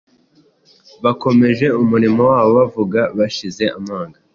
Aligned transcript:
bakomeje 1.03 1.65
umurimo 1.81 2.21
wabo 2.29 2.51
“bavuga 2.59 3.01
bashize 3.17 3.63
amanga, 3.77 4.17